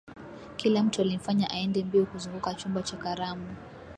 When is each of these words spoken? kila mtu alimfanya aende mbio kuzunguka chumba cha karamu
kila 0.55 0.83
mtu 0.83 1.01
alimfanya 1.01 1.49
aende 1.51 1.83
mbio 1.83 2.05
kuzunguka 2.05 2.53
chumba 2.53 2.83
cha 2.83 2.97
karamu 2.97 3.55